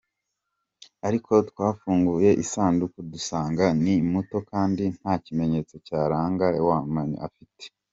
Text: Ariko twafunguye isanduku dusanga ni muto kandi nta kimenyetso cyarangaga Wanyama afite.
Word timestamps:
Ariko 1.07 1.31
twafunguye 1.49 2.29
isanduku 2.43 2.97
dusanga 3.11 3.65
ni 3.83 3.95
muto 4.11 4.37
kandi 4.51 4.83
nta 4.97 5.13
kimenyetso 5.23 5.75
cyarangaga 5.87 6.59
Wanyama 6.67 7.01
afite. 7.27 7.63